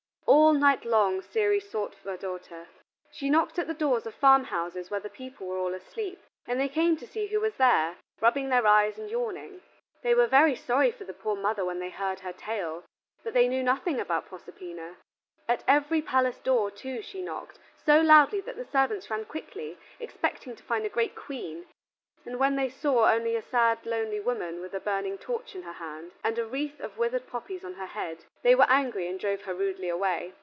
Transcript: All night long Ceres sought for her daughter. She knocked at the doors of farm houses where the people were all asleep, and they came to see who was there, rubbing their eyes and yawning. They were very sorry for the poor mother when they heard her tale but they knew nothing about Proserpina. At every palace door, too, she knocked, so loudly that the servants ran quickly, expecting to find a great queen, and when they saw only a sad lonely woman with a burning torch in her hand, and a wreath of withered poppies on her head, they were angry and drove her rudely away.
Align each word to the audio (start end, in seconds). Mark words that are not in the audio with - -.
All 0.27 0.53
night 0.53 0.85
long 0.85 1.21
Ceres 1.21 1.69
sought 1.69 1.93
for 1.95 2.09
her 2.11 2.17
daughter. 2.17 2.67
She 3.11 3.29
knocked 3.29 3.57
at 3.59 3.67
the 3.67 3.73
doors 3.73 4.05
of 4.05 4.15
farm 4.15 4.45
houses 4.45 4.89
where 4.89 4.99
the 4.99 5.09
people 5.09 5.47
were 5.47 5.57
all 5.57 5.73
asleep, 5.73 6.19
and 6.45 6.57
they 6.59 6.67
came 6.69 6.95
to 6.97 7.07
see 7.07 7.27
who 7.27 7.39
was 7.41 7.55
there, 7.55 7.97
rubbing 8.21 8.47
their 8.49 8.65
eyes 8.65 8.97
and 8.97 9.09
yawning. 9.09 9.59
They 10.03 10.13
were 10.15 10.27
very 10.27 10.55
sorry 10.55 10.91
for 10.91 11.03
the 11.05 11.13
poor 11.13 11.35
mother 11.35 11.63
when 11.65 11.79
they 11.79 11.89
heard 11.89 12.19
her 12.21 12.33
tale 12.33 12.83
but 13.23 13.33
they 13.33 13.47
knew 13.47 13.63
nothing 13.63 13.99
about 13.99 14.25
Proserpina. 14.27 14.95
At 15.49 15.63
every 15.67 16.01
palace 16.01 16.37
door, 16.37 16.69
too, 16.71 17.01
she 17.01 17.21
knocked, 17.21 17.59
so 17.85 17.99
loudly 18.01 18.39
that 18.41 18.55
the 18.57 18.65
servants 18.71 19.09
ran 19.09 19.25
quickly, 19.25 19.77
expecting 19.99 20.55
to 20.55 20.63
find 20.63 20.85
a 20.85 20.89
great 20.89 21.15
queen, 21.15 21.65
and 22.23 22.37
when 22.37 22.55
they 22.55 22.69
saw 22.69 23.09
only 23.11 23.35
a 23.35 23.41
sad 23.41 23.79
lonely 23.83 24.19
woman 24.19 24.61
with 24.61 24.75
a 24.75 24.79
burning 24.79 25.17
torch 25.17 25.55
in 25.55 25.63
her 25.63 25.73
hand, 25.73 26.11
and 26.23 26.37
a 26.37 26.45
wreath 26.45 26.79
of 26.79 26.95
withered 26.99 27.25
poppies 27.25 27.65
on 27.65 27.73
her 27.73 27.87
head, 27.87 28.15
they 28.43 28.53
were 28.53 28.69
angry 28.69 29.09
and 29.09 29.19
drove 29.19 29.41
her 29.41 29.55
rudely 29.55 29.89
away. 29.89 30.31